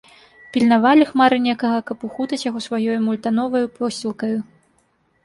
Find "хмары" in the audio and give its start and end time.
1.09-1.37